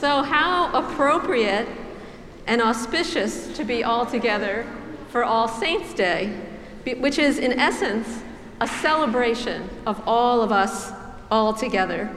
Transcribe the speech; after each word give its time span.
So, 0.00 0.22
how 0.22 0.72
appropriate 0.72 1.68
and 2.46 2.62
auspicious 2.62 3.54
to 3.54 3.64
be 3.64 3.84
all 3.84 4.06
together 4.06 4.64
for 5.10 5.24
All 5.24 5.46
Saints' 5.46 5.92
Day, 5.92 6.40
which 6.96 7.18
is 7.18 7.38
in 7.38 7.60
essence 7.60 8.22
a 8.62 8.66
celebration 8.66 9.68
of 9.84 10.02
all 10.08 10.40
of 10.40 10.52
us 10.52 10.90
all 11.30 11.52
together. 11.52 12.10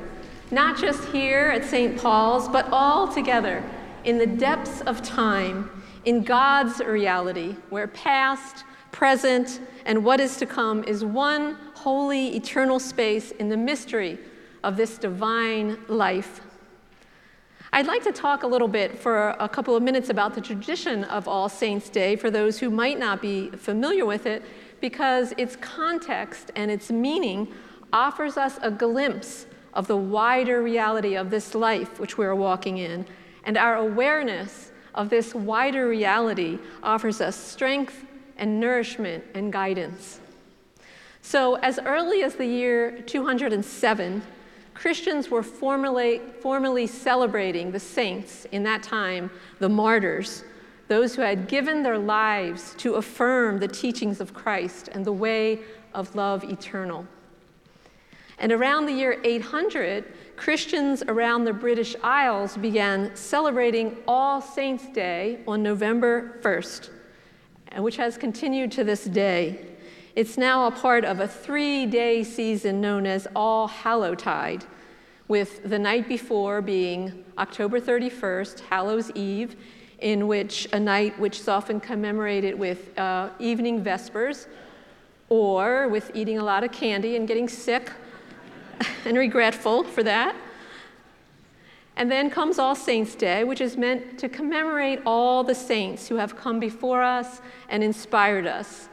Not 0.50 0.80
just 0.80 1.04
here 1.10 1.50
at 1.50 1.66
St. 1.66 1.98
Paul's, 1.98 2.48
but 2.48 2.70
all 2.72 3.06
together 3.10 3.62
in 4.06 4.18
the 4.18 4.28
depths 4.28 4.80
of 4.84 5.02
time, 5.02 5.70
in 6.06 6.24
God's 6.24 6.80
reality, 6.80 7.58
where 7.70 7.88
past, 7.88 8.64
present, 8.94 9.60
and 9.86 10.06
what 10.06 10.22
is 10.22 10.38
to 10.38 10.46
come 10.46 10.86
is 10.86 11.04
one 11.04 11.58
holy, 11.74 12.34
eternal 12.34 12.80
space 12.80 13.32
in 13.32 13.50
the 13.50 13.58
mystery 13.58 14.20
of 14.64 14.78
this 14.78 14.98
divine 14.98 15.78
life. 15.90 16.40
I'd 17.76 17.88
like 17.88 18.04
to 18.04 18.12
talk 18.12 18.44
a 18.44 18.48
little 18.48 18.68
bit 18.68 19.00
for 19.00 19.30
a 19.40 19.50
couple 19.50 19.76
of 19.76 19.82
minutes 19.82 20.12
about 20.12 20.36
the 20.36 20.42
tradition 20.42 21.06
of 21.06 21.28
All 21.28 21.50
Saints' 21.50 21.90
Day 21.90 22.16
for 22.16 22.30
those 22.30 22.60
who 22.60 22.70
might 22.70 23.00
not 23.00 23.20
be 23.20 23.50
familiar 23.50 24.06
with 24.06 24.28
it, 24.28 24.44
because 24.80 25.34
its 25.40 25.56
context 25.56 26.52
and 26.56 26.70
its 26.70 26.92
meaning 26.92 27.52
offers 27.92 28.38
us 28.38 28.60
a 28.62 28.70
glimpse 28.70 29.48
of 29.74 29.88
the 29.88 29.98
wider 29.98 30.62
reality 30.62 31.16
of 31.16 31.32
this 31.32 31.56
life 31.56 32.00
which 32.00 32.16
we're 32.16 32.36
walking 32.36 32.78
in. 32.78 33.08
And 33.44 33.58
our 33.58 33.78
awareness 33.78 34.72
of 34.94 35.10
this 35.10 35.34
wider 35.34 35.88
reality 35.88 36.60
offers 36.84 37.22
us 37.22 37.36
strength 37.36 38.06
and 38.38 38.60
nourishment 38.60 39.24
and 39.34 39.52
guidance. 39.52 40.20
So, 41.24 41.56
as 41.56 41.80
early 41.80 42.22
as 42.22 42.36
the 42.36 42.46
year 42.46 43.02
207, 43.02 44.22
Christians 44.74 45.30
were 45.30 45.44
formally, 45.44 46.22
formally 46.42 46.88
celebrating 46.88 47.72
the 47.72 47.80
saints 47.80 48.46
in 48.52 48.64
that 48.64 48.84
time, 48.84 49.30
the 49.60 49.70
martyrs, 49.70 50.44
those 50.88 51.16
who 51.16 51.22
had 51.22 51.48
given 51.48 51.84
their 51.84 51.98
lives 51.98 52.76
to 52.78 52.96
affirm 52.96 53.60
the 53.60 53.68
teachings 53.68 54.20
of 54.20 54.34
Christ 54.34 54.90
and 54.90 55.06
the 55.06 55.14
way 55.14 55.60
of 55.94 56.16
love 56.16 56.44
eternal. 56.44 57.06
And 58.40 58.52
around 58.52 58.88
the 58.88 58.94
year 58.94 59.22
800, 59.24 60.06
Christians 60.36 61.04
around 61.04 61.46
the 61.46 61.54
British 61.54 61.96
Isles 62.04 62.58
began 62.58 63.16
celebrating 63.16 63.98
All 64.08 64.42
Saints' 64.42 64.88
Day 64.88 65.40
on 65.48 65.64
November 65.64 66.40
1st, 66.42 66.90
which 67.78 67.96
has 67.98 68.18
continued 68.18 68.72
to 68.74 68.84
this 68.84 69.06
day. 69.06 69.66
It's 70.16 70.38
now 70.38 70.68
a 70.68 70.72
part 70.72 71.06
of 71.06 71.20
a 71.22 71.28
three 71.28 71.88
day 71.88 72.24
season 72.24 72.80
known 72.80 73.08
as 73.08 73.28
All 73.36 73.68
Hallowtide, 73.68 74.64
with 75.28 75.68
the 75.68 75.80
night 75.80 76.08
before 76.08 76.62
being 76.62 77.26
October 77.40 77.80
31st, 77.80 78.60
Hallows 78.60 79.10
Eve, 79.16 79.56
in 79.98 80.28
which 80.28 80.68
a 80.72 80.80
night 80.80 81.20
which 81.20 81.40
is 81.40 81.48
often 81.48 81.80
commemorated 81.80 82.60
with 82.60 82.96
uh, 83.00 83.30
evening 83.40 83.82
vespers 83.82 84.46
or 85.30 85.88
with 85.88 86.12
eating 86.14 86.38
a 86.38 86.44
lot 86.44 86.64
of 86.64 86.72
candy 86.72 87.16
and 87.16 87.28
getting 87.28 87.50
sick 87.50 87.92
and 89.06 89.18
regretful 89.18 89.84
for 89.84 90.04
that. 90.04 90.36
And 91.96 92.12
then 92.12 92.30
comes 92.30 92.60
All 92.60 92.76
Saints' 92.76 93.16
Day, 93.16 93.44
which 93.46 93.62
is 93.62 93.78
meant 93.78 94.20
to 94.20 94.30
commemorate 94.30 95.00
all 95.08 95.44
the 95.44 95.56
saints 95.56 96.08
who 96.08 96.18
have 96.18 96.36
come 96.36 96.60
before 96.60 97.02
us 97.02 97.42
and 97.68 97.84
inspired 97.84 98.46
us. 98.46 98.90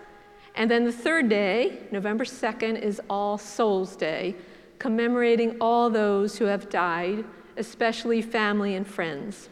And 0.54 0.70
then 0.70 0.84
the 0.84 0.92
third 0.92 1.28
day, 1.28 1.78
November 1.90 2.24
2nd, 2.24 2.80
is 2.80 3.00
All 3.08 3.38
Souls' 3.38 3.96
Day, 3.96 4.34
commemorating 4.78 5.56
all 5.60 5.90
those 5.90 6.36
who 6.36 6.46
have 6.46 6.68
died, 6.68 7.24
especially 7.56 8.22
family 8.22 8.74
and 8.74 8.86
friends, 8.86 9.48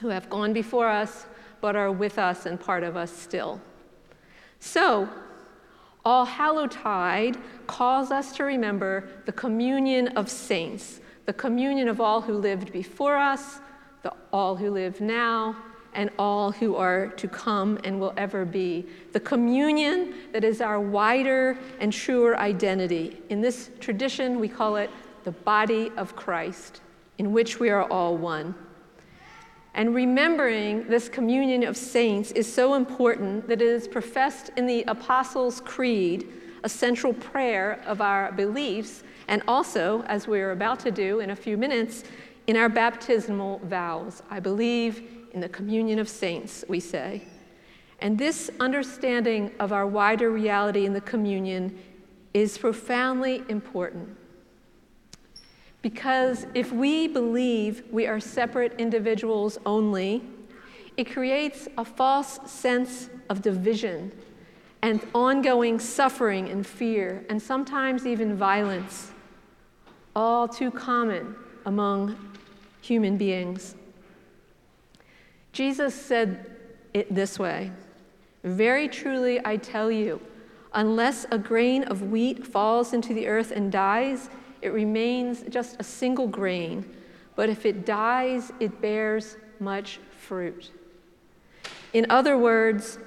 who 0.00 0.08
have 0.08 0.30
gone 0.30 0.52
before 0.52 0.88
us 0.88 1.26
but 1.60 1.76
are 1.76 1.90
with 1.90 2.18
us 2.18 2.44
and 2.44 2.60
part 2.60 2.82
of 2.82 2.94
us 2.94 3.10
still. 3.10 3.58
So, 4.60 5.08
All 6.04 6.26
Hallowtide 6.26 7.38
calls 7.66 8.10
us 8.10 8.36
to 8.36 8.44
remember 8.44 9.08
the 9.24 9.32
communion 9.32 10.08
of 10.08 10.28
saints, 10.28 11.00
the 11.24 11.32
communion 11.32 11.88
of 11.88 12.02
all 12.02 12.20
who 12.20 12.34
lived 12.34 12.70
before 12.70 13.16
us, 13.16 13.60
the 14.02 14.12
all 14.30 14.56
who 14.56 14.70
live 14.70 15.00
now, 15.00 15.56
and 15.94 16.10
all 16.18 16.52
who 16.52 16.76
are 16.76 17.08
to 17.08 17.28
come 17.28 17.78
and 17.84 18.00
will 18.00 18.12
ever 18.16 18.44
be. 18.44 18.86
The 19.12 19.20
communion 19.20 20.14
that 20.32 20.44
is 20.44 20.60
our 20.60 20.80
wider 20.80 21.58
and 21.80 21.92
truer 21.92 22.36
identity. 22.36 23.20
In 23.28 23.40
this 23.40 23.70
tradition, 23.80 24.40
we 24.40 24.48
call 24.48 24.76
it 24.76 24.90
the 25.24 25.32
body 25.32 25.90
of 25.96 26.14
Christ, 26.14 26.80
in 27.18 27.32
which 27.32 27.60
we 27.60 27.70
are 27.70 27.84
all 27.90 28.16
one. 28.16 28.54
And 29.74 29.94
remembering 29.94 30.86
this 30.86 31.08
communion 31.08 31.64
of 31.64 31.76
saints 31.76 32.30
is 32.32 32.52
so 32.52 32.74
important 32.74 33.48
that 33.48 33.60
it 33.60 33.66
is 33.66 33.88
professed 33.88 34.50
in 34.56 34.66
the 34.66 34.84
Apostles' 34.86 35.60
Creed, 35.60 36.28
a 36.62 36.68
central 36.68 37.12
prayer 37.12 37.82
of 37.86 38.00
our 38.00 38.30
beliefs, 38.32 39.02
and 39.26 39.42
also, 39.48 40.02
as 40.02 40.28
we're 40.28 40.52
about 40.52 40.78
to 40.80 40.90
do 40.90 41.20
in 41.20 41.30
a 41.30 41.36
few 41.36 41.56
minutes, 41.56 42.04
in 42.46 42.56
our 42.56 42.68
baptismal 42.68 43.60
vows. 43.64 44.22
I 44.30 44.38
believe 44.38 45.23
in 45.34 45.40
the 45.40 45.48
communion 45.48 45.98
of 45.98 46.08
saints, 46.08 46.64
we 46.68 46.80
say. 46.80 47.22
And 47.98 48.18
this 48.18 48.50
understanding 48.60 49.50
of 49.58 49.72
our 49.72 49.86
wider 49.86 50.30
reality 50.30 50.86
in 50.86 50.92
the 50.92 51.00
communion 51.00 51.78
is 52.32 52.56
profoundly 52.56 53.42
important. 53.48 54.16
Because 55.82 56.46
if 56.54 56.72
we 56.72 57.08
believe 57.08 57.82
we 57.90 58.06
are 58.06 58.20
separate 58.20 58.72
individuals 58.78 59.58
only, 59.66 60.22
it 60.96 61.10
creates 61.10 61.68
a 61.76 61.84
false 61.84 62.38
sense 62.50 63.10
of 63.28 63.42
division 63.42 64.12
and 64.82 65.00
ongoing 65.14 65.78
suffering 65.78 66.48
and 66.50 66.66
fear, 66.66 67.24
and 67.30 67.40
sometimes 67.40 68.06
even 68.06 68.36
violence, 68.36 69.12
all 70.14 70.46
too 70.46 70.70
common 70.70 71.34
among 71.64 72.16
human 72.82 73.16
beings. 73.16 73.74
Jesus 75.54 75.94
said 75.94 76.50
it 76.92 77.14
this 77.14 77.38
way 77.38 77.70
Very 78.42 78.88
truly, 78.88 79.40
I 79.46 79.56
tell 79.56 79.90
you, 79.90 80.20
unless 80.74 81.24
a 81.30 81.38
grain 81.38 81.84
of 81.84 82.02
wheat 82.02 82.44
falls 82.44 82.92
into 82.92 83.14
the 83.14 83.28
earth 83.28 83.52
and 83.52 83.70
dies, 83.70 84.28
it 84.60 84.72
remains 84.72 85.44
just 85.48 85.76
a 85.78 85.84
single 85.84 86.26
grain. 86.26 86.84
But 87.36 87.48
if 87.48 87.64
it 87.64 87.86
dies, 87.86 88.52
it 88.60 88.80
bears 88.80 89.36
much 89.60 90.00
fruit. 90.18 90.70
In 91.92 92.06
other 92.10 92.36
words, 92.36 92.98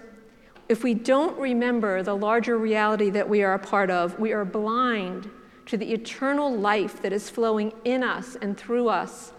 if 0.69 0.83
we 0.83 0.93
don't 0.93 1.37
remember 1.37 2.01
the 2.01 2.15
larger 2.15 2.57
reality 2.57 3.09
that 3.09 3.27
we 3.27 3.43
are 3.43 3.53
a 3.53 3.59
part 3.59 3.89
of, 3.89 4.17
we 4.19 4.31
are 4.31 4.45
blind 4.45 5.29
to 5.65 5.77
the 5.77 5.93
eternal 5.93 6.55
life 6.55 7.01
that 7.01 7.11
is 7.11 7.29
flowing 7.29 7.73
in 7.83 8.03
us 8.03 8.37
and 8.41 8.57
through 8.57 8.87
us 8.87 9.33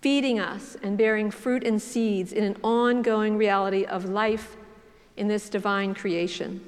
feeding 0.00 0.38
us 0.38 0.76
and 0.82 0.96
bearing 0.96 1.30
fruit 1.30 1.64
and 1.64 1.80
seeds 1.80 2.32
in 2.32 2.44
an 2.44 2.56
ongoing 2.62 3.36
reality 3.36 3.84
of 3.84 4.04
life 4.04 4.56
in 5.16 5.28
this 5.28 5.48
divine 5.48 5.94
creation. 5.94 6.60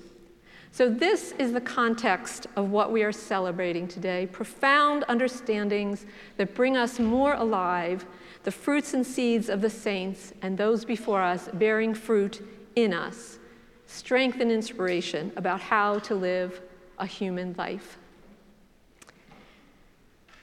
So, 0.73 0.89
this 0.89 1.33
is 1.39 1.53
the 1.53 1.61
context 1.61 2.47
of 2.55 2.71
what 2.71 2.93
we 2.93 3.03
are 3.03 3.13
celebrating 3.13 3.89
today 3.89 4.29
profound 4.29 5.05
understandings 5.09 6.07
that 6.37 6.55
bring 6.55 6.77
us 6.77 7.01
more 7.01 7.35
alive, 7.35 8.07
the 8.45 8.53
fruits 8.53 8.95
and 8.95 9.05
seeds 9.05 9.49
of 9.49 9.63
the 9.63 9.71
saints 9.71 10.33
and 10.43 10.57
those 10.57 10.85
before 10.85 11.23
us 11.23 11.49
bearing 11.55 11.93
fruit 11.93 12.47
in 12.77 12.95
us, 12.95 13.39
strength 13.87 14.41
and 14.41 14.53
inspiration 14.53 15.33
about 15.37 15.61
how 15.61 15.99
to 16.01 16.15
live 16.15 16.61
a 16.99 17.07
human 17.07 17.55
life. 17.59 17.99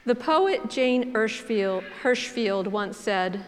The 0.07 0.15
poet 0.15 0.69
Jane 0.69 1.11
Hirshfield 1.11 2.67
once 2.67 2.95
said, 2.95 3.43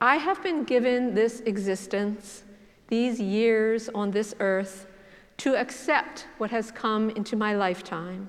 I 0.00 0.16
have 0.16 0.42
been 0.42 0.64
given 0.64 1.14
this 1.14 1.38
existence, 1.42 2.42
these 2.88 3.20
years 3.20 3.88
on 3.94 4.10
this 4.10 4.34
earth, 4.40 4.88
to 5.36 5.54
accept 5.54 6.26
what 6.38 6.50
has 6.50 6.72
come 6.72 7.10
into 7.10 7.36
my 7.36 7.54
lifetime 7.54 8.28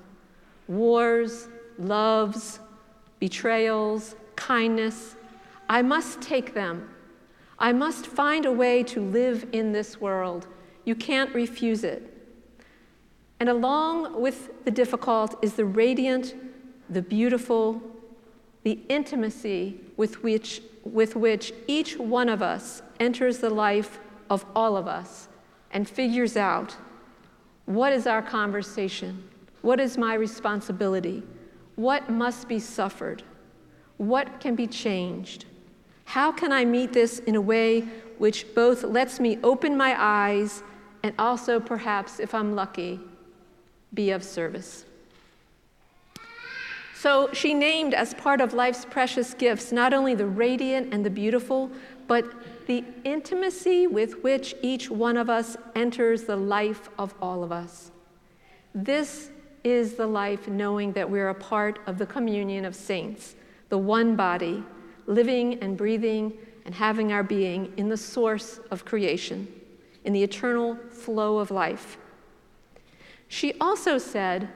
wars, 0.68 1.48
loves, 1.76 2.60
betrayals, 3.18 4.14
kindness. 4.36 5.16
I 5.68 5.82
must 5.82 6.22
take 6.22 6.54
them. 6.54 6.88
I 7.58 7.72
must 7.72 8.06
find 8.06 8.46
a 8.46 8.52
way 8.52 8.84
to 8.84 9.00
live 9.00 9.48
in 9.50 9.72
this 9.72 10.00
world. 10.00 10.46
You 10.84 10.94
can't 10.94 11.34
refuse 11.34 11.82
it. 11.82 12.16
And 13.40 13.48
along 13.48 14.20
with 14.20 14.64
the 14.64 14.70
difficult 14.70 15.34
is 15.42 15.54
the 15.54 15.64
radiant 15.64 16.36
the 16.90 17.02
beautiful, 17.02 17.82
the 18.62 18.80
intimacy 18.88 19.80
with 19.96 20.22
which, 20.22 20.62
with 20.84 21.16
which 21.16 21.52
each 21.66 21.96
one 21.96 22.28
of 22.28 22.42
us 22.42 22.82
enters 23.00 23.38
the 23.38 23.50
life 23.50 23.98
of 24.30 24.44
all 24.54 24.76
of 24.76 24.86
us 24.86 25.28
and 25.70 25.88
figures 25.88 26.36
out 26.36 26.76
what 27.66 27.92
is 27.92 28.06
our 28.06 28.22
conversation? 28.22 29.28
What 29.62 29.80
is 29.80 29.96
my 29.96 30.14
responsibility? 30.14 31.22
What 31.76 32.10
must 32.10 32.46
be 32.48 32.58
suffered? 32.58 33.22
what 33.96 34.40
can 34.40 34.54
be 34.54 34.66
changed? 34.66 35.46
How 36.04 36.32
can 36.32 36.52
I 36.52 36.64
meet 36.64 36.92
this 36.92 37.20
in 37.20 37.34
a 37.34 37.40
way 37.40 37.80
which 38.18 38.54
both 38.54 38.82
lets 38.82 39.20
me 39.20 39.38
open 39.42 39.76
my 39.76 39.94
eyes 39.98 40.62
and 41.02 41.14
also, 41.18 41.60
perhaps, 41.60 42.18
if 42.18 42.34
I'm 42.34 42.54
lucky, 42.54 43.00
be 43.92 44.10
of 44.10 44.22
service? 44.22 44.84
So 47.04 47.28
she 47.34 47.52
named 47.52 47.92
as 47.92 48.14
part 48.14 48.40
of 48.40 48.54
life's 48.54 48.86
precious 48.86 49.34
gifts 49.34 49.72
not 49.72 49.92
only 49.92 50.14
the 50.14 50.24
radiant 50.24 50.94
and 50.94 51.04
the 51.04 51.10
beautiful, 51.10 51.70
but 52.06 52.24
the 52.66 52.82
intimacy 53.04 53.86
with 53.86 54.22
which 54.22 54.54
each 54.62 54.88
one 54.88 55.18
of 55.18 55.28
us 55.28 55.54
enters 55.74 56.22
the 56.22 56.36
life 56.36 56.88
of 56.98 57.12
all 57.20 57.44
of 57.44 57.52
us. 57.52 57.90
This 58.74 59.28
is 59.64 59.96
the 59.96 60.06
life 60.06 60.48
knowing 60.48 60.92
that 60.92 61.10
we're 61.10 61.28
a 61.28 61.34
part 61.34 61.78
of 61.86 61.98
the 61.98 62.06
communion 62.06 62.64
of 62.64 62.74
saints, 62.74 63.34
the 63.68 63.76
one 63.76 64.16
body, 64.16 64.64
living 65.06 65.58
and 65.62 65.76
breathing 65.76 66.32
and 66.64 66.74
having 66.74 67.12
our 67.12 67.22
being 67.22 67.70
in 67.76 67.90
the 67.90 67.98
source 67.98 68.60
of 68.70 68.86
creation, 68.86 69.46
in 70.04 70.14
the 70.14 70.22
eternal 70.22 70.78
flow 70.88 71.36
of 71.36 71.50
life. 71.50 71.98
She 73.28 73.52
also 73.60 73.98
said 73.98 74.48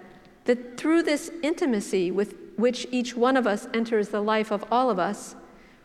that 0.49 0.79
through 0.79 1.03
this 1.03 1.31
intimacy 1.43 2.11
with 2.11 2.35
which 2.57 2.87
each 2.91 3.15
one 3.15 3.37
of 3.37 3.47
us 3.47 3.69
enters 3.75 4.09
the 4.09 4.23
life 4.23 4.51
of 4.51 4.65
all 4.73 4.89
of 4.89 4.99
us, 4.99 5.37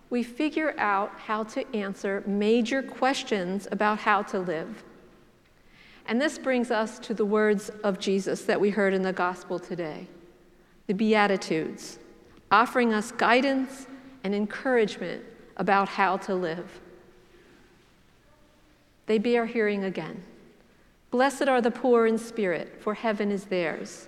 we 0.09 0.23
figure 0.23 0.73
out 0.77 1.11
how 1.17 1.43
to 1.43 1.75
answer 1.75 2.23
major 2.25 2.81
questions 2.81 3.67
about 3.73 3.99
how 3.99 4.21
to 4.21 4.39
live. 4.39 4.85
And 6.07 6.21
this 6.21 6.37
brings 6.37 6.71
us 6.71 6.97
to 6.99 7.13
the 7.13 7.25
words 7.25 7.71
of 7.83 7.99
Jesus 7.99 8.43
that 8.43 8.61
we 8.61 8.69
heard 8.69 8.93
in 8.93 9.01
the 9.01 9.11
gospel 9.11 9.59
today 9.59 10.07
the 10.87 10.93
Beatitudes, 10.93 11.99
offering 12.49 12.93
us 12.93 13.11
guidance 13.11 13.87
and 14.23 14.33
encouragement 14.33 15.25
about 15.57 15.89
how 15.89 16.15
to 16.15 16.33
live. 16.33 16.79
They 19.07 19.17
bear 19.17 19.45
hearing 19.45 19.83
again. 19.83 20.23
Blessed 21.11 21.49
are 21.49 21.59
the 21.59 21.69
poor 21.69 22.07
in 22.07 22.17
spirit, 22.17 22.81
for 22.81 22.93
heaven 22.93 23.29
is 23.29 23.45
theirs. 23.45 24.07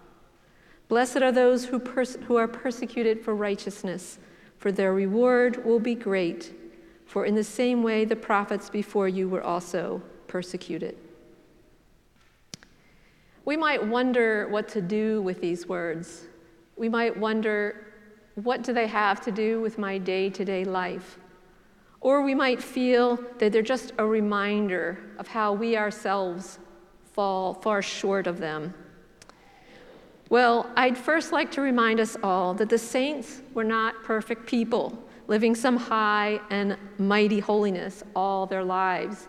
Blessed 0.91 1.21
are 1.21 1.31
those 1.31 1.63
who, 1.63 1.79
pers- 1.79 2.17
who 2.27 2.35
are 2.35 2.49
persecuted 2.49 3.23
for 3.23 3.33
righteousness, 3.33 4.19
for 4.57 4.73
their 4.73 4.93
reward 4.93 5.63
will 5.63 5.79
be 5.79 5.95
great. 5.95 6.53
For 7.05 7.25
in 7.25 7.33
the 7.33 7.45
same 7.45 7.81
way 7.81 8.03
the 8.03 8.17
prophets 8.17 8.69
before 8.69 9.07
you 9.07 9.29
were 9.29 9.41
also 9.41 10.01
persecuted. 10.27 10.97
We 13.45 13.55
might 13.55 13.87
wonder 13.87 14.49
what 14.49 14.67
to 14.67 14.81
do 14.81 15.21
with 15.21 15.39
these 15.39 15.65
words. 15.65 16.23
We 16.75 16.89
might 16.89 17.15
wonder, 17.15 17.87
what 18.35 18.61
do 18.61 18.73
they 18.73 18.87
have 18.87 19.21
to 19.21 19.31
do 19.31 19.61
with 19.61 19.77
my 19.77 19.97
day 19.97 20.29
to 20.31 20.43
day 20.43 20.65
life? 20.65 21.19
Or 22.01 22.21
we 22.21 22.35
might 22.35 22.61
feel 22.61 23.17
that 23.37 23.53
they're 23.53 23.61
just 23.61 23.93
a 23.97 24.05
reminder 24.05 24.99
of 25.17 25.29
how 25.29 25.53
we 25.53 25.77
ourselves 25.77 26.59
fall 27.13 27.53
far 27.53 27.81
short 27.81 28.27
of 28.27 28.39
them. 28.39 28.73
Well, 30.31 30.71
I'd 30.77 30.97
first 30.97 31.33
like 31.33 31.51
to 31.51 31.61
remind 31.61 31.99
us 31.99 32.15
all 32.23 32.53
that 32.53 32.69
the 32.69 32.77
saints 32.77 33.41
were 33.53 33.65
not 33.65 34.01
perfect 34.05 34.47
people 34.47 34.97
living 35.27 35.55
some 35.55 35.75
high 35.75 36.39
and 36.49 36.77
mighty 36.97 37.41
holiness 37.41 38.01
all 38.15 38.45
their 38.45 38.63
lives. 38.63 39.27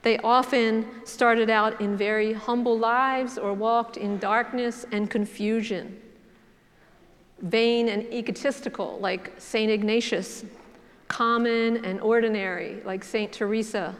They 0.00 0.16
often 0.20 0.86
started 1.04 1.50
out 1.50 1.82
in 1.82 1.98
very 1.98 2.32
humble 2.32 2.78
lives 2.78 3.36
or 3.36 3.52
walked 3.52 3.98
in 3.98 4.16
darkness 4.16 4.86
and 4.90 5.10
confusion. 5.10 6.00
Vain 7.40 7.90
and 7.90 8.10
egotistical, 8.10 8.98
like 9.00 9.34
St. 9.36 9.70
Ignatius, 9.70 10.46
common 11.08 11.84
and 11.84 12.00
ordinary, 12.00 12.80
like 12.86 13.04
St. 13.04 13.30
Teresa, 13.30 13.94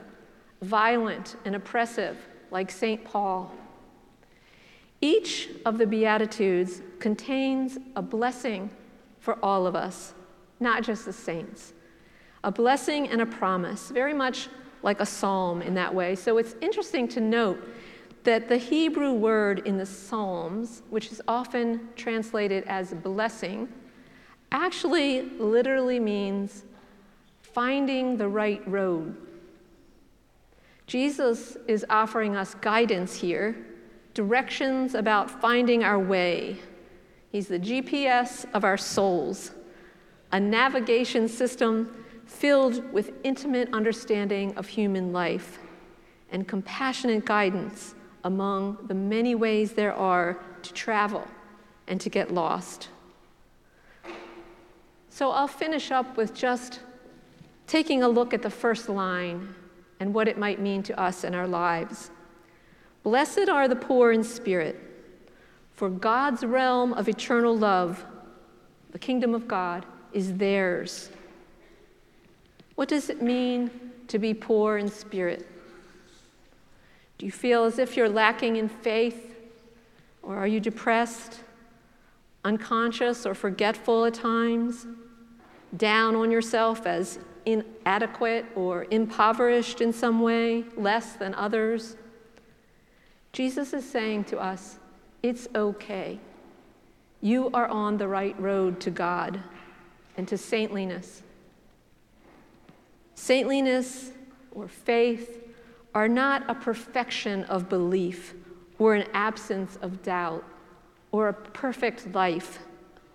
violent 0.62 1.37
and 1.45 1.56
oppressive, 1.56 2.17
like 2.50 2.71
St. 2.71 3.05
Paul. 3.05 3.53
Each 5.00 5.49
of 5.65 5.79
the 5.79 5.87
Beatitudes 5.87 6.83
contains 6.99 7.79
a 7.95 8.03
blessing 8.03 8.71
for 9.21 9.39
all 9.45 9.67
of 9.67 9.77
us, 9.77 10.15
not 10.59 10.83
just 10.83 11.05
the 11.05 11.12
saints. 11.12 11.73
A 12.45 12.50
blessing 12.50 13.09
and 13.09 13.21
a 13.21 13.27
promise, 13.27 13.91
very 13.91 14.15
much 14.15 14.49
like 14.83 15.00
a 15.00 15.06
psalm 15.06 15.62
in 15.62 15.75
that 15.75 15.95
way. 15.95 16.15
So 16.15 16.39
it's 16.39 16.55
interesting 16.61 17.06
to 17.09 17.21
note 17.21 17.62
that 18.25 18.49
the 18.49 18.56
Hebrew 18.56 19.12
word 19.12 19.67
in 19.67 19.79
the 19.79 19.87
Psalms, 19.87 20.83
which 20.91 21.12
is 21.12 21.23
often 21.29 21.89
translated 21.97 22.65
as 22.67 22.93
blessing, 22.93 23.69
actually 24.53 25.23
literally 25.39 26.00
means 26.00 26.65
finding 27.41 28.17
the 28.17 28.29
right 28.29 28.67
road. 28.69 29.17
Jesus 30.87 31.56
is 31.67 31.85
offering 31.91 32.35
us 32.35 32.55
guidance 32.55 33.15
here 33.15 33.67
directions 34.19 34.97
about 34.97 35.31
finding 35.31 35.85
our 35.85 35.97
way. 35.97 36.56
He's 37.31 37.47
the 37.47 37.61
GPS 37.61 38.47
of 38.53 38.65
our 38.65 38.76
souls, 38.76 39.53
a 40.32 40.41
navigation 40.41 41.29
system 41.29 42.05
filled 42.26 42.93
with 42.93 43.12
intimate 43.23 43.73
understanding 43.73 44.56
of 44.56 44.67
human 44.67 45.12
life 45.12 45.61
and 46.32 46.49
compassionate 46.49 47.26
guidance 47.26 47.94
among 48.25 48.79
the 48.88 48.94
many 48.94 49.37
ways 49.37 49.75
there 49.75 49.94
are 49.94 50.41
to 50.62 50.73
travel 50.73 51.25
and 51.87 52.00
to 52.00 52.11
get 52.11 52.35
lost. 52.35 52.88
So 55.11 55.31
I'll 55.31 55.47
finish 55.47 55.93
up 55.93 56.17
with 56.17 56.35
just 56.35 56.81
taking 57.69 58.03
a 58.03 58.09
look 58.09 58.35
at 58.35 58.43
the 58.43 58.50
first 58.50 58.88
line 58.88 59.55
and 60.00 60.12
what 60.12 60.26
it 60.26 60.37
might 60.37 60.59
mean 60.59 60.83
to 60.83 61.00
us 61.00 61.23
in 61.23 61.37
our 61.37 61.47
lives. 61.47 62.11
Blessed 63.09 63.49
are 63.49 63.69
the 63.69 63.75
poor 63.75 64.12
in 64.12 64.23
spirit, 64.23 64.79
for 65.73 65.88
God's 65.88 66.45
realm 66.45 66.93
of 66.93 67.09
eternal 67.09 67.57
love, 67.57 68.05
the 68.91 68.99
kingdom 68.99 69.35
of 69.35 69.49
God, 69.49 69.87
is 70.12 70.37
theirs. 70.37 71.09
What 72.75 72.91
does 72.91 73.09
it 73.09 73.23
mean 73.23 73.71
to 74.09 74.19
be 74.19 74.35
poor 74.35 74.77
in 74.77 74.88
spirit? 74.91 75.49
Do 77.17 77.25
you 77.25 77.33
feel 77.33 77.65
as 77.65 77.79
if 77.79 77.97
you're 77.97 78.11
lacking 78.11 78.57
in 78.57 78.69
faith? 78.69 79.35
Or 80.23 80.37
are 80.37 80.47
you 80.47 80.61
depressed, 80.61 81.41
unconscious, 82.45 83.25
or 83.25 83.33
forgetful 83.35 84.05
at 84.05 84.12
times? 84.12 84.87
Down 85.75 86.15
on 86.15 86.31
yourself 86.31 86.87
as 86.87 87.21
inadequate 87.47 88.45
or 88.55 88.87
impoverished 88.91 89.81
in 89.81 89.95
some 89.95 90.21
way, 90.21 90.67
less 90.77 91.15
than 91.15 91.35
others? 91.35 91.97
Jesus 93.38 93.73
is 93.73 93.88
saying 93.88 94.25
to 94.25 94.38
us, 94.40 94.80
it's 95.23 95.47
okay. 95.54 96.18
You 97.21 97.52
are 97.54 97.68
on 97.68 97.97
the 97.97 98.09
right 98.09 98.35
road 98.40 98.80
to 98.80 98.90
God 98.90 99.40
and 100.16 100.26
to 100.26 100.37
saintliness. 100.37 101.23
Saintliness 103.14 104.11
or 104.50 104.66
faith 104.66 105.40
are 105.95 106.09
not 106.09 106.50
a 106.50 106.54
perfection 106.57 107.45
of 107.45 107.68
belief 107.68 108.35
or 108.76 108.97
an 108.97 109.07
absence 109.14 109.78
of 109.83 110.02
doubt 110.02 110.42
or 111.12 111.28
a 111.28 111.33
perfect 111.33 112.12
life, 112.12 112.59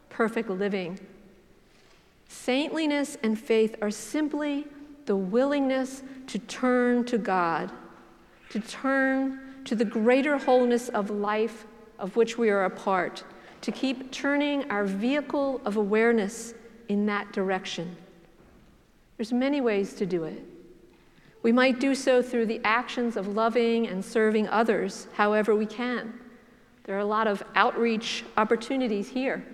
perfect 0.10 0.50
living. 0.50 1.02
Saintliness 2.30 3.18
and 3.24 3.38
faith 3.38 3.76
are 3.82 3.92
simply 3.92 4.68
the 5.06 5.18
willingness 5.18 6.02
to 6.28 6.40
turn 6.40 7.04
to 7.04 7.18
God, 7.18 7.70
to 8.52 8.62
turn 8.62 9.43
to 9.66 9.76
the 9.76 9.86
greater 9.86 10.38
wholeness 10.38 10.90
of 10.90 11.10
life 11.10 11.66
of 12.00 12.16
which 12.16 12.38
we 12.38 12.50
are 12.50 12.66
a 12.66 12.70
part, 12.70 13.24
to 13.62 13.72
keep 13.72 14.12
turning 14.12 14.70
our 14.70 14.84
vehicle 14.84 15.62
of 15.64 15.78
awareness 15.78 16.54
in 16.90 17.06
that 17.06 17.32
direction. 17.32 17.96
There's 19.18 19.32
many 19.32 19.62
ways 19.62 19.94
to 19.96 20.06
do 20.06 20.26
it. 20.26 20.44
We 21.44 21.52
might 21.52 21.80
do 21.80 21.96
so 21.96 22.22
through 22.22 22.48
the 22.48 22.62
actions 22.64 23.16
of 23.16 23.28
loving 23.28 23.88
and 23.88 24.04
serving 24.04 24.48
others 24.48 25.08
however 25.14 25.56
we 25.56 25.66
can. 25.66 26.20
There 26.84 26.96
are 26.96 27.00
a 27.00 27.06
lot 27.06 27.28
of 27.28 27.44
outreach 27.56 28.26
opportunities 28.36 29.10
here. 29.10 29.46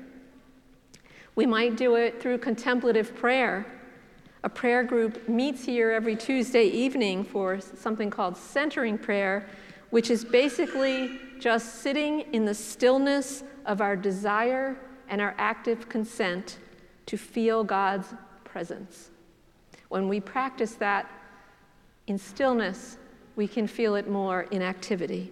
We 1.36 1.46
might 1.46 1.78
do 1.78 1.96
it 1.96 2.22
through 2.22 2.40
contemplative 2.40 3.16
prayer, 3.16 3.66
a 4.44 4.50
prayer 4.50 4.84
group 4.84 5.28
meets 5.28 5.66
here 5.66 5.92
every 5.92 6.16
Tuesday 6.16 6.66
evening 6.66 7.24
for 7.24 7.60
something 7.60 8.10
called 8.10 8.38
centering 8.38 8.98
prayer, 8.98 9.46
which 9.90 10.10
is 10.10 10.24
basically 10.24 11.20
just 11.40 11.76
sitting 11.76 12.22
in 12.34 12.46
the 12.46 12.54
stillness 12.54 13.44
of 13.66 13.82
our 13.82 13.96
desire 13.96 14.78
and 15.08 15.22
our 15.22 15.34
active 15.38 15.90
consent 15.90 16.60
to 17.06 17.18
feel 17.18 17.64
God's 17.64 18.14
presence. 18.44 19.10
When 19.90 20.08
we 20.08 20.20
practice 20.20 20.74
that 20.74 21.10
in 22.08 22.18
stillness, 22.18 22.98
we 23.36 23.48
can 23.48 23.68
feel 23.68 23.96
it 23.96 24.10
more 24.10 24.44
in 24.52 24.62
activity. 24.62 25.32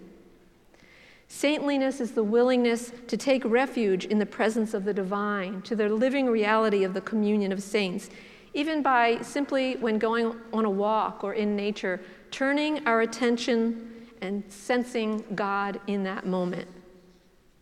Saintliness 1.28 2.00
is 2.00 2.12
the 2.12 2.22
willingness 2.22 2.90
to 3.06 3.16
take 3.16 3.44
refuge 3.44 4.06
in 4.06 4.18
the 4.18 4.26
presence 4.26 4.72
of 4.72 4.84
the 4.84 4.94
divine, 4.94 5.60
to 5.62 5.76
the 5.76 5.88
living 5.88 6.26
reality 6.26 6.84
of 6.84 6.94
the 6.94 7.02
communion 7.02 7.52
of 7.52 7.62
saints, 7.62 8.08
even 8.54 8.82
by 8.82 9.20
simply, 9.20 9.76
when 9.76 9.98
going 9.98 10.34
on 10.54 10.64
a 10.64 10.70
walk 10.70 11.22
or 11.22 11.34
in 11.34 11.54
nature, 11.54 12.00
turning 12.30 12.84
our 12.86 13.02
attention 13.02 13.97
and 14.20 14.42
sensing 14.48 15.24
God 15.34 15.80
in 15.86 16.02
that 16.04 16.26
moment, 16.26 16.68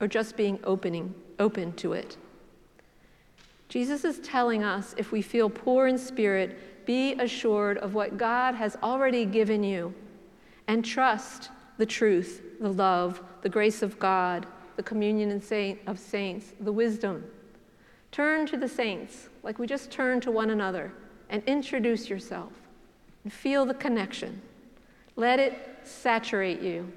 or 0.00 0.06
just 0.08 0.36
being 0.36 0.58
opening, 0.64 1.14
open 1.38 1.72
to 1.74 1.92
it. 1.92 2.16
Jesus 3.68 4.04
is 4.04 4.20
telling 4.20 4.62
us 4.62 4.94
if 4.96 5.12
we 5.12 5.22
feel 5.22 5.50
poor 5.50 5.86
in 5.86 5.98
spirit, 5.98 6.86
be 6.86 7.14
assured 7.14 7.78
of 7.78 7.94
what 7.94 8.16
God 8.16 8.54
has 8.54 8.76
already 8.82 9.24
given 9.24 9.64
you 9.64 9.92
and 10.68 10.84
trust 10.84 11.50
the 11.78 11.86
truth, 11.86 12.42
the 12.60 12.72
love, 12.72 13.22
the 13.42 13.48
grace 13.48 13.82
of 13.82 13.98
God, 13.98 14.46
the 14.76 14.82
communion 14.82 15.30
of 15.86 15.98
saints, 15.98 16.52
the 16.60 16.72
wisdom. 16.72 17.24
Turn 18.12 18.46
to 18.46 18.56
the 18.56 18.68
saints, 18.68 19.28
like 19.42 19.58
we 19.58 19.66
just 19.66 19.90
turn 19.90 20.20
to 20.20 20.30
one 20.30 20.50
another, 20.50 20.92
and 21.28 21.42
introduce 21.44 22.08
yourself 22.08 22.52
and 23.24 23.32
feel 23.32 23.66
the 23.66 23.74
connection. 23.74 24.40
Let 25.16 25.40
it 25.40 25.58
saturate 25.84 26.60
you. 26.60 26.92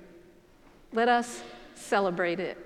Let 0.94 1.08
us 1.08 1.42
celebrate 1.74 2.40
it. 2.40 2.58